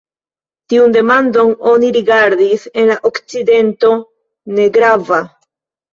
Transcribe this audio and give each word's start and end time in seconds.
Tiun 0.71 0.93
demandon 0.95 1.51
oni 1.73 1.91
rigardis 1.99 2.65
en 2.83 2.89
la 2.93 2.97
okcidento 3.11 3.93
negrava. 4.61 5.25